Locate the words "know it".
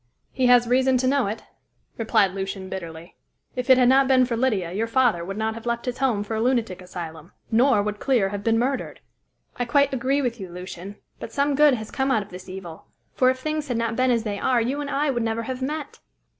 1.07-1.43